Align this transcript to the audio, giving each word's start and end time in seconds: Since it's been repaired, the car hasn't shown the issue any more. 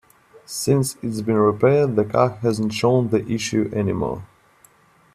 Since 0.47 0.95
it's 1.03 1.21
been 1.21 1.35
repaired, 1.35 1.95
the 1.95 2.03
car 2.03 2.29
hasn't 2.41 2.73
shown 2.73 3.09
the 3.09 3.23
issue 3.31 3.69
any 3.71 3.93
more. 3.93 4.23